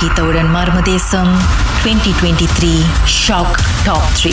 கீதவுடன் 0.00 0.48
மர்மதேசம் 0.54 1.30
2023 1.82 2.72
ஷாக் 3.20 3.56
top 3.86 4.10
three. 4.18 4.32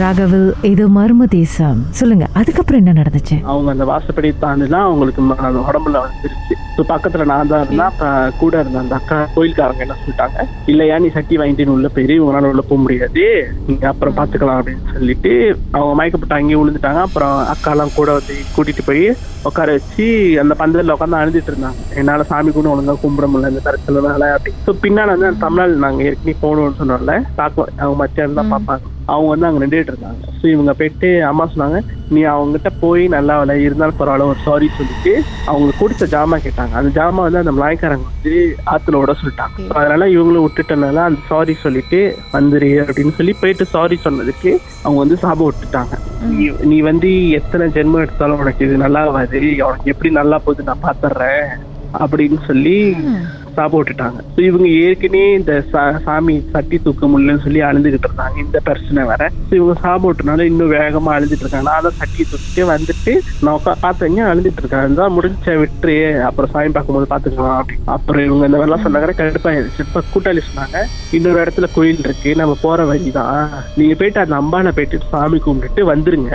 ராகவில் 0.00 0.48
இது 0.70 0.84
மர்ம 0.96 1.26
தேசம் 1.34 1.78
சொல்லுங்க 1.98 2.24
அதுக்கப்புறம் 2.40 2.80
என்ன 2.82 2.92
நடந்துச்சு? 3.00 3.36
அவங்க 3.52 3.68
அந்த 3.74 3.84
வாசப்படி 3.90 4.30
தாண்டினா 4.42 4.80
அவங்களுக்கு 4.88 5.22
உடம்புல 5.70 6.02
வந்துருச்சு. 6.06 6.54
ஸோ 6.76 6.82
பக்கத்துல 6.90 7.24
நான் 7.30 7.50
தான் 7.50 7.62
இருந்தேன் 7.64 7.88
அப்ப 7.90 8.04
கூட 8.42 8.54
இருந்த 8.62 8.78
அந்த 8.82 8.94
அக்கா 8.98 9.16
கோயில்காரங்க 9.34 9.84
என்ன 9.84 9.96
சொல்லிட்டாங்க 10.02 10.46
இல்லையா 10.72 10.96
நீ 11.04 11.08
சட்டி 11.16 11.34
வாங்கிட்டு 11.40 11.74
உள்ள 11.74 11.88
போயிரு 11.96 12.14
உங்களால 12.22 12.50
உள்ள 12.52 12.62
போக 12.70 12.78
முடியாது. 12.84 13.24
நீங்க 13.68 13.84
அப்புறம் 13.90 14.16
பாத்துக்கலாம் 14.18 14.60
அப்படின்னு 14.60 14.94
சொல்லிட்டு 14.94 15.32
அவங்க 15.76 15.94
மயக்கப்பட்டு 16.00 16.38
அங்கேயே 16.38 16.60
விழுந்துட்டாங்க. 16.60 17.02
அப்புறம் 17.08 17.36
அக்காலாம் 17.54 17.96
கூட 17.98 18.10
வந்து 18.18 18.36
கூட்டிட்டு 18.54 18.84
போய் 18.88 19.04
உட்கார 19.50 19.70
வச்சு 19.76 20.06
அந்த 20.42 20.54
பந்தல்ல 20.62 20.96
உட்காந்து 20.96 21.20
அழுதுட்டு 21.20 21.52
இருந்தாங்க. 21.52 21.80
என்னால 22.00 22.26
சாமி 22.30 22.50
கூட 22.56 22.68
ஒழுங்கா 22.74 22.94
கும்பிட 23.04 23.28
முடியல 23.32 23.52
இந்த 23.52 23.62
தரத்துலனால 23.68 24.30
அப்படி 24.36 24.54
ஸோ 24.66 24.74
பின்னால 24.84 25.14
வந்து 25.14 25.30
அந்த 25.30 25.42
தமிழ்நாடு 25.46 25.84
நாங்க 25.86 26.08
ஏற்கனவே 26.08 26.36
போகணும்னு 26.44 26.80
சொன்னோம்ல 26.80 27.16
பார்க்கலாம் 27.40 27.78
அவங்க 27.82 27.98
மத்தியானம் 28.02 28.40
தான் 28.40 28.52
பார்ப்பாங்க. 28.54 28.84
அவங்க 29.12 29.30
வந்து 29.32 29.46
அங்க 29.48 29.60
நின்றுட்டு 29.62 29.92
இருந்தாங்க. 29.92 30.20
ஸோ 30.40 30.44
இவங்க 30.54 30.72
போயிட்டு 30.80 31.08
அம்மா 31.30 31.44
சொன்னாங்க 31.52 31.78
நீ 32.14 32.20
அவங்ககிட்ட 32.32 32.70
போய் 32.82 33.04
நல்லா 33.14 33.34
விலை 33.40 33.54
இருந்தாலும் 33.66 33.98
பரவாயில்ல 34.00 34.28
ஒரு 34.32 34.40
சாரி 34.46 34.66
சொல்லிட்டு 34.78 35.12
அவங்களுக்கு 35.50 35.82
கொடுத்த 35.82 36.06
ஜாமா 36.14 36.36
கேட்டாங்க. 36.44 36.61
அந்த 36.78 36.88
ஜாமா 36.98 37.22
வந்து 37.26 37.42
அந்த 37.42 37.52
மலாய்க்காரங்க 37.56 38.06
வந்து 38.10 38.34
ஆத்துல 38.74 39.00
விட 39.00 39.12
சொல்லிட்டாங்க. 39.20 39.66
அதனால 39.78 40.08
இவங்களும் 40.14 40.44
விட்டுட்டனால 40.46 41.02
அந்த 41.08 41.20
சாரி 41.30 41.54
சொல்லிட்டு 41.64 42.00
வந்துரு 42.36 42.70
அப்படின்னு 42.84 43.14
சொல்லி 43.18 43.34
போயிட்டு 43.42 43.66
சாரி 43.74 43.98
சொன்னதுக்கு 44.06 44.52
அவங்க 44.84 44.98
வந்து 45.04 45.18
சாபம் 45.24 45.50
விட்டுட்டாங்க. 45.50 45.94
நீ 46.32 46.46
நீ 46.72 46.78
வந்து 46.90 47.10
எத்தனை 47.40 47.66
ஜென்மம் 47.76 48.04
எடுத்தாலும் 48.06 48.42
உனக்கு 48.44 48.66
இது 48.68 48.76
நல்லா 48.84 49.02
ஆகாது 49.10 49.42
உனக்கு 49.68 49.92
எப்படி 49.94 50.12
நல்லா 50.20 50.38
போகுது 50.46 50.68
நான் 50.70 50.84
பாத்துறேன் 50.88 51.46
அப்படின்னு 52.04 52.38
சொல்லி 52.50 52.76
சாபம் 53.58 53.78
விட்டுட்டாங்க 53.80 54.18
ஸோ 54.36 54.40
இவங்க 54.50 54.66
ஏற்கனவே 54.84 55.28
இந்த 55.40 55.52
சாமி 56.06 56.36
சட்டி 56.54 56.76
தூக்க 56.84 57.06
முடியலன்னு 57.12 57.44
சொல்லி 57.46 57.60
அழுதுகிட்டு 57.68 58.08
இருந்தாங்க. 58.08 58.36
இந்த 58.44 58.58
பிரச்சனை 58.68 59.02
வேற. 59.10 59.22
ஸோ 59.48 59.52
இவங்க 59.60 59.98
விட்டனால 60.06 60.46
இன்னும் 60.50 60.72
வேகமா 60.78 61.10
அழுதுட்டு 61.16 61.44
இருக்காங்க. 61.44 61.66
நான் 61.70 61.86
தான் 61.86 61.98
சட்டி 62.00 62.22
தூக்கிட்டு 62.30 62.62
வந்துட்டு 62.72 63.12
நான் 63.42 63.54
உட்கா 63.58 63.72
பார்த்தேங்க 63.84 64.22
அழுதுட்டு 64.32 64.62
இருக்காங்க. 64.62 65.00
தான் 65.00 65.14
முடிஞ்ச 65.16 65.56
விட்டுரு. 65.62 65.96
அப்புறம் 66.28 66.52
சாமி 66.54 66.72
பார்க்கும்போது 66.76 67.08
பார்த்துக்கலாம் 67.12 67.58
அப்படி. 67.60 67.78
அப்புறம் 67.96 68.24
இவங்க 68.28 68.48
இந்த 68.48 68.58
மாதிரிலாம் 68.58 68.84
சொன்னாங்க. 68.86 69.10
கடுப்பாயிருச்சு. 69.20 69.82
இப்போ 69.86 70.02
கூட்டாளி 70.12 70.42
சொன்னாங்க 70.48 70.78
இன்னொரு 71.18 71.40
இடத்துல 71.44 71.68
கோயில் 71.76 72.04
இருக்கு. 72.06 72.30
நம்ம 72.42 72.56
போற 72.64 72.84
வழிதான். 72.92 73.40
நீங்க 73.78 73.94
போயிட்டு 74.02 74.22
அந்த 74.24 74.36
அம்பானை 74.42 74.72
போயிட்டு 74.78 75.00
சாமி 75.12 75.40
கும்பிட்டுட்டு 75.46 75.84
வந்துருங்க. 75.92 76.32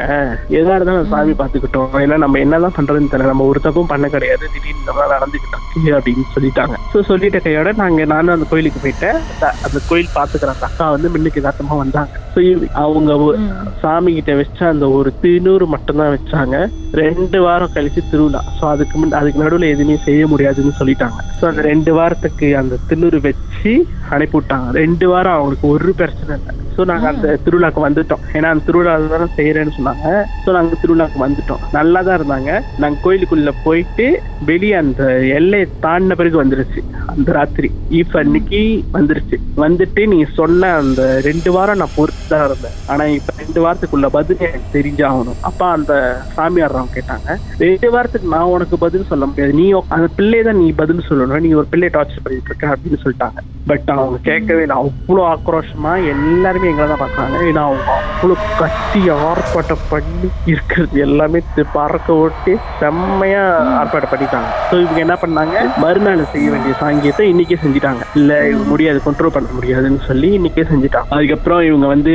எதா 0.60 0.76
இருந்தாலும் 0.78 1.12
சாமி 1.14 1.36
பார்த்துக்கிட்டோம். 1.42 1.96
ஏன்னா 2.04 2.18
நம்ம 2.26 2.40
என்னதான் 2.46 2.78
பண்றதுன்னு 2.80 3.12
தெரியல. 3.14 3.34
நம்ம 3.34 3.48
ஒரு 3.54 3.62
தப்பும் 3.68 3.92
பண்ண 3.94 4.08
கிடையாது. 4.16 4.44
திடீர்னு 4.56 4.84
இந்த 4.84 4.94
மாதிரி 4.98 5.14
நடந்துக்கிட்டோம் 5.16 5.66
அப்படின்னு 5.98 6.26
சொல்லிட்டாங்க. 6.36 6.76
ஸோ 6.94 7.00
சொல்லிட்ட 7.08 7.42
கையோட 7.42 7.72
நாங்க 7.72 8.06
நானும் 8.06 8.34
அந்த 8.34 8.46
கோயிலுக்கு 8.50 8.80
போயிட்டேன். 8.84 9.18
அந்த- 9.42 9.80
கோயில் 9.90 10.08
பாத்துக்கிற 10.16 10.46
அந்த 10.46 10.66
அக்கா 10.66 10.92
வந்து 10.92 11.10
மின்னுக்கு 11.10 11.42
யதார்த்தமா 11.42 11.78
வந்தாங்க. 11.78 12.10
ஸோ 12.36 12.40
அவங்க 12.74 13.36
சாமி 13.82 14.14
கிட்ட 14.14 14.36
வச்ச 14.36 14.68
அந்த 14.68 14.90
ஒரு 14.90 15.14
திருநூறு 15.22 15.66
மட்டும்தான் 15.66 16.18
வச்சாங்க. 16.18 16.68
ரெண்டு 16.92 17.42
வாரம் 17.42 17.70
கழிச்சு 17.74 18.10
திருவிழா. 18.12 18.44
ஸோ 18.62 18.66
அதுக்கு 18.66 18.98
முன் 18.98 19.12
அதுக்கு 19.12 19.44
நடுவில் 19.44 19.70
எதுவுமே 19.70 19.98
செய்ய 19.98 20.28
முடியாதுன்னு 20.28 20.72
சொல்லிட்டாங்க. 20.80 21.20
ஸோ 21.42 21.46
அந்த 21.46 21.62
ரெண்டு 21.62 21.94
வாரத்துக்கு 21.94 22.58
அந்த 22.58 22.78
திருநூறு 22.88 23.22
வச்சு 23.22 23.88
அனுப்பி 24.10 24.38
விட்டாங்க. 24.38 24.70
ரெண்டு 24.72 25.10
வாரம் 25.10 25.34
அவங்களுக்கு 25.34 25.68
ஒரு 25.68 25.94
பிரச்சனை 25.94 26.40
இல்லை. 26.40 26.56
ஸோ 26.78 26.86
நாங்கள் 26.86 27.16
அந்த 27.16 27.40
திருவிழாக்கு 27.46 27.90
வந்துட்டோம். 27.90 28.20
ஏன்னா 28.34 28.46
அந்த 28.46 28.64
திருவிழா 28.66 29.00
தானே 29.08 29.24
செய்யறேன்னு 29.38 29.72
சொன்னாங்க. 29.78 30.24
ஸோ 30.46 30.52
நாங்கள் 30.52 30.78
திருவிழாக்கு 30.82 31.28
வந்துட்டோம். 31.28 31.60
நல்லா 31.72 32.02
தான் 32.02 32.20
இருந்தாங்க. 32.20 32.62
நாங்கள் 32.78 33.02
கோயிலுக்குள்ள 33.04 33.52
போயிட்டு 33.64 34.22
வெளியே 34.46 34.74
அந்த 34.74 35.04
எல்லையை 35.20 35.68
தாண்டின 35.82 36.16
பிறகு 36.16 36.44
வந்துருச்சு. 36.44 36.82
அந்த 37.06 37.32
ராத்திரி. 37.32 37.72
ஈஃப் 37.90 38.18
அன்னைக்கு 38.18 38.84
வந்துருச்சு. 38.94 39.38
வந்துட்டு 39.58 40.08
நீ 40.08 40.26
சொன்ன 40.34 40.74
அந்த 40.74 41.22
ரெண்டு 41.22 41.52
வாரம் 41.52 41.78
நான் 41.78 41.96
பொறுத்து 41.96 42.24
தான் 42.28 42.46
இருந்தேன். 42.46 42.72
ஆனா 42.88 43.04
இப்ப 43.04 43.34
ரெண்டு 43.38 43.60
வாரத்துக்குள்ள 43.66 44.08
பதில் 44.08 44.38
எனக்கு 44.38 44.80
தெரிஞ்சாகணும். 44.80 45.42
அப்பா 45.42 45.72
அந்த 45.72 46.22
சாமியார்றவங்க 46.38 46.96
கேட்டாங்க. 46.98 47.38
ரெண்டு 47.58 47.92
வாரத்துக்கு 47.92 48.28
நான் 48.28 48.54
உனக்கு 48.56 48.78
பதில் 48.78 49.06
சொல்ல 49.06 49.26
முடியாது. 49.26 49.54
நீ 49.54 49.82
அந்த 49.88 50.08
பிள்ளை 50.16 50.42
தான் 50.42 50.58
நீ 50.58 50.72
பதில் 50.72 51.08
சொல்லணும். 51.10 51.40
நீ 51.40 51.52
ஒரு 51.52 51.66
பிள்ளையை 51.70 52.02
டார்ச்சர் 52.02 52.24
பண்ணிட்டு 52.24 52.52
இருக்க 52.52 52.76
அப்படின்னு 52.76 53.00
சொல்லிட்டாங்க. 53.06 53.57
பட் 53.68 53.82
அவங்க 53.86 54.18
um, 54.18 54.22
கேட்கவே 54.22 54.62
இல்லை. 54.62 54.78
அவ்வளோ 54.78 55.36
ஆக்ரோஷமாக 55.36 56.08
எல்லாருமே 56.08 56.70
எங்களை 56.70 56.96
தான் 56.96 57.08
பார்க்குறாங்க. 57.08 57.44
ஏன்னா 57.44 57.58
அவங்க 57.58 58.02
அவ்வளோ 58.24 58.34
கத்தி 58.60 59.10
ஆர்ப்பாட்டம் 59.10 59.82
பண்ணி 59.90 60.30
இருக்கிறது 60.46 61.00
எல்லாமே 61.00 61.40
பறக்க 61.74 62.14
ஓட்டி 62.14 62.56
செம்மையாக 62.80 63.64
ஆர்ப்பாட்டம் 63.64 64.14
பண்ணிட்டாங்க. 64.14 64.48
ஸோ 64.72 64.82
இவங்க 64.82 65.00
என்ன 65.00 65.14
பண்ணாங்க? 65.14 65.78
மறுநாள் 65.78 66.26
செய்ய 66.26 66.50
வேண்டிய 66.50 66.74
சாங்கியத்தை 66.82 67.22
இன்னைக்கே 67.22 67.56
செஞ்சுட்டாங்க. 67.66 68.02
இல்லை 68.16 68.36
இவங்க 68.36 68.68
முடியாது 68.68 69.02
கண்ட்ரோல் 69.06 69.28
பண்ண 69.28 69.50
முடியாதுன்னு 69.52 70.00
சொல்லி 70.08 70.38
இன்னைக்கே 70.38 70.64
செஞ்சுட்டாங்க. 70.76 71.06
அதுக்கப்புறம் 71.10 71.62
இவங்க 71.62 71.88
வந்து 71.88 72.12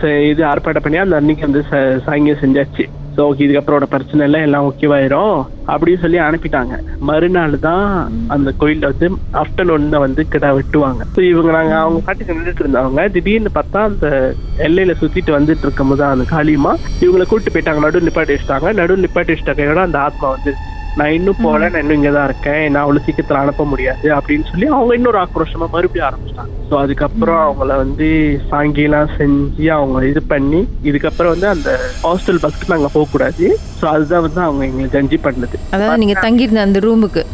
ச- 0.00 0.30
இது 0.30 0.44
ஆர்ப்பாட்டம் 0.44 0.82
பண்ணி 0.82 0.98
அந்த 0.98 1.16
அன்னைக்கு 1.16 1.50
வந்து 1.50 1.64
ச- 1.70 2.08
சாங்கியம் 2.08 2.40
செஞ்சாச்சு. 2.40 2.88
ஓகே 3.20 3.44
இதுக்கப்புறம் 3.44 3.78
உட 3.78 3.84
பிரச்சனை 3.84 4.24
இல்லை 4.26 4.40
எல்லாம் 4.40 4.66
ஓகேவாயிரும் 4.68 5.36
அப்படின்னு 5.66 6.00
சொல்லி 6.00 6.18
அனுப்பிட்டாங்க. 6.18 6.74
மறுநாள் 6.98 7.58
தான் 7.58 7.86
அந்த 8.28 8.52
கோயிலில் 8.60 8.88
வந்து 8.90 9.08
ஆஃப்டர்நூன் 9.32 9.88
வந்து 10.04 10.28
கிடா 10.28 10.50
வெட்டுவாங்க. 10.58 11.02
ஸோ 11.16 11.20
இவங்க 11.20 11.52
நாங்கள் 11.52 11.76
அவங்க 11.76 12.00
பாட்டுக்கு 12.06 12.34
நின்றுட்டு 12.34 12.64
இருந்தவங்க. 12.64 13.08
திடீர்னு 13.08 13.52
பார்த்தா 13.54 13.82
அந்த 13.90 14.34
எல்லையில 14.66 14.96
சுத்திட்டு 15.02 15.36
வந்துட்டு 15.38 15.66
இருக்கும் 15.68 15.88
போது 15.88 16.04
அந்த 16.04 16.26
காளியம்மா 16.34 16.74
இவங்களை 17.04 17.26
கூட்டு 17.26 17.52
போயிட்டாங்க. 17.54 17.80
நடு 17.86 18.06
நிப்பாட்டி 18.08 18.36
வச்சுட்டாங்க. 18.36 18.72
நடு 18.72 18.96
நிப்பாட்டி 18.96 19.34
வச்சிட்டாங்க 19.34 19.86
அந்த 19.88 19.98
ஆத்மா 19.98 20.28
வந்து 20.28 20.52
நான் 20.98 21.14
இன்னும் 21.16 21.42
போல 21.44 21.68
நான் 21.72 21.82
இன்னும் 21.82 21.98
இங்கே 21.98 22.10
தான் 22.16 22.26
இருக்கேன். 22.28 22.64
நான் 22.72 22.82
அவ்வளோ 22.84 23.02
சீக்கிரத்தில் 23.04 23.40
அனுப்ப 23.42 23.64
முடியாது 23.72 24.06
அப்படின்னு 24.16 24.48
சொல்லி 24.50 24.66
அவங்க 24.76 24.92
இன்னொரு 24.98 25.18
ஆக்ரோஷமா 25.22 25.66
மறுபடியும் 25.74 26.06
ஆரம்பிச்சிட்டாங்க. 26.08 26.52
ஸோ 26.68 26.74
அதுக்கப்புறம் 26.82 27.40
அவங்கள 27.44 27.76
வந்து 27.82 28.08
சாங்கிலாம் 28.50 29.14
செஞ்சு 29.18 29.66
அவங்க 29.78 30.04
இது 30.10 30.22
பண்ணி 30.32 30.60
இதுக்கப்புறம் 30.90 31.32
வந்து 31.34 31.48
அந்த 31.54 31.70
ஹாஸ்டல் 32.04 32.42
பஸ்க்கு 32.44 32.72
நாங்கள் 32.74 32.94
போகக்கூடாது. 32.96 33.46
ஸோ 33.80 33.86
அதுதான் 33.94 34.24
வந்து 34.26 34.42
அவங்க 34.46 34.62
எங்களை 34.68 34.88
ஜட்ஜி 34.96 35.20
பண்ணது. 35.26 35.58
அதாவது 35.74 36.02
நீங்க 36.04 36.16
தங்கியிருந்த 36.26 36.66
அந்த 36.68 36.80
ரூமுக்கு 36.86 37.24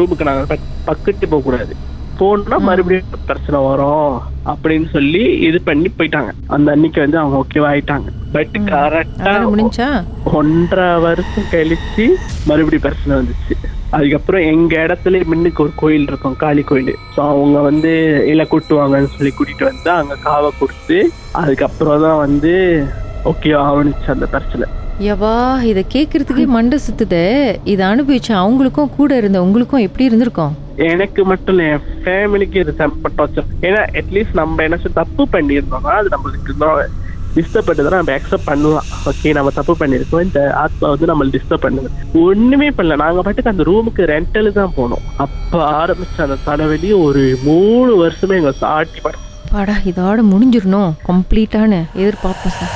ரூமுக்கு 0.00 0.30
நாங்கள் 0.30 0.62
பக்கத்து 0.90 1.26
போகக்கூடாது. 1.32 1.74
போனா 2.20 2.58
மறுபடியும் 2.66 3.24
பிரச்சனை 3.30 3.58
வரும் 3.70 4.12
அப்படின்னு 4.52 4.86
சொல்லி 4.94 5.24
இது 5.48 5.58
பண்ணி 5.66 5.88
போயிட்டாங்க. 5.96 6.30
அந்த 6.56 6.68
அன்னைக்கு 6.74 7.00
வந்து 7.04 7.18
அவங்க 7.22 7.36
ஓகேவா 7.42 7.70
ஆயிட்டாங்க. 7.72 8.08
பட் 8.36 8.56
கரெக்டா 8.70 9.32
முடிஞ்சா? 9.50 9.88
ஒன்றரை 10.38 10.88
வருஷம் 11.04 11.50
கழிச்சு 11.52 12.04
மறுபடியும் 12.48 12.84
பிரச்சனை 12.86 13.12
வந்துச்சு. 13.18 13.54
அதுக்கப்புறம் 13.96 14.46
எங்க 14.52 14.72
இடத்துல 14.86 15.20
முன்னுக்கு 15.30 15.62
ஒரு 15.64 15.72
கோயில் 15.82 16.08
இருக்கும் 16.10 16.36
காளி 16.42 16.62
கோயில். 16.70 16.92
ஸோ 17.14 17.20
அவங்க 17.32 17.58
வந்து 17.68 17.92
இல்லை 18.32 18.44
கூட்டுவாங்கன்னு 18.52 19.12
சொல்லி 19.14 19.32
கூட்டிட்டு 19.36 19.68
வந்து 19.70 19.90
அங்க 20.00 20.16
காவை 20.26 20.50
கொடுத்து 20.58 20.98
அதுக்கப்புறம் 21.42 22.02
தான் 22.06 22.20
வந்து 22.24 22.52
ஓகே 23.32 23.52
ஆவணிச்சு 23.66 24.10
அந்த 24.14 24.28
பிரச்சனை. 24.34 24.66
யவா 25.06 25.32
இத 25.70 25.80
கேக்குறதுக்கே 25.94 26.44
மண்டை 26.56 26.76
சுத்துதே. 26.84 27.24
இதை 27.72 27.82
அனுபவிச்ச 27.92 28.30
அவங்களுக்கும் 28.42 28.94
கூட 28.98 29.10
இருந்த 29.22 29.38
உங்களுக்கும் 29.46 29.84
எப்படி 29.86 30.06
இருந்திருக்கும்? 30.08 30.54
எனக்கு 30.92 31.20
மட்டும் 31.30 31.54
இல்லை 31.54 31.66
என் 31.74 31.84
ஃபேமிலிக்கு 32.04 32.58
இது 32.62 32.72
செம்ம 32.80 33.10
டார்ச்சர் 33.18 33.50
ஏன்னா 33.66 33.82
அட்லீஸ்ட் 34.00 34.38
நம்ம 34.40 34.64
என்ன 34.68 34.92
தப்பு 35.00 35.24
பண்ணியிருந்தோம்னா 35.34 35.94
அது 36.00 36.14
நம்மளுக்கு 36.14 36.54
இன்னும் 36.54 36.94
டிஸ்டர்ப் 37.36 37.68
பண்ணதுனா 37.68 38.00
நம்ம 38.00 38.14
அக்செப்ட் 38.16 38.48
பண்ணலாம் 38.48 38.88
ஓகே 39.10 39.32
நம்ம 39.36 39.52
தப்பு 39.56 39.74
பண்ணியிருக்கோம் 39.80 40.24
இந்த 40.26 40.40
ஆத்மா 40.62 40.90
வந்து 40.92 41.10
நம்மளை 41.10 41.32
டிஸ்டர்ப் 41.36 41.66
பண்ணுது 41.66 41.90
ஒண்ணுமே 42.22 42.70
பண்ணல 42.76 42.98
நாங்க 43.02 43.22
பாட்டுக்கு 43.22 43.52
அந்த 43.52 43.66
ரூமுக்கு 43.70 44.10
ரெண்டல் 44.12 44.50
தான் 44.52 44.74
போனோம் 44.76 45.04
அப்ப 45.18 45.62
ஆரம்பிச்ச 45.76 46.26
அந்த 46.26 46.38
தலைவலி 46.46 46.90
ஒரு 47.02 47.24
மூணு 47.44 47.94
வருஷமே 48.02 48.40
எங்க 48.40 48.54
சாட்டி 48.62 49.00
படம் 49.00 49.24
பாடா 49.52 49.76
இதோட 49.90 50.20
முடிஞ்சிடணும் 50.30 50.92
கம்ப்ளீட்டான 51.06 51.72
எதிர்பார்ப்போம் 52.00 52.56
சார் 52.56 52.74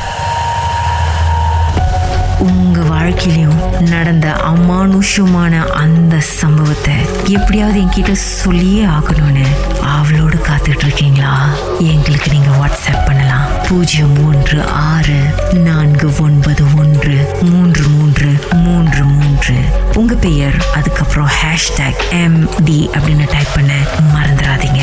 உங்க 2.41 2.81
வாழ்க்கையிலும் 2.81 3.61
நடந்த 3.81 4.29
அமானுஷமான 4.45 5.67
அந்த 5.67 6.21
சம்பவத்தை 6.21 6.95
எப்படியாவது 7.29 7.81
என்கிட்ட 7.81 8.13
சொல்லியே 8.13 8.85
ஆகணும்னு 8.85 9.47
அவளோடு 9.81 10.37
காத்துட்டு 10.37 10.85
இருக்கீங்களா 10.85 11.49
எங்களுக்கு 11.79 12.31
நீங்க 12.31 12.49
வாட்ஸ்அப் 12.49 13.07
பண்ணலாம். 13.07 13.47
பூஜ்ஜியம் 13.69 14.13
மூன்று 14.13 14.67
ஆறு 14.67 15.21
நான்கு 15.53 16.11
ஒன்பது 16.21 16.65
ஒன்று 16.79 17.35
மூன்று 17.43 17.83
மூன்று 17.89 18.29
மூன்று 18.53 19.05
மூன்று. 19.05 19.57
உங்க 19.95 20.15
பெயர் 20.15 20.65
அதுக்கப்புறம் 20.75 21.31
ஹேஷ்டேக் 21.43 22.03
எம் 22.11 22.49
டி 22.65 22.91
அப்படின்னு 22.93 23.27
டைப் 23.31 23.55
பண்ண 23.55 23.73
மறந்துடாதீங்க. 24.15 24.83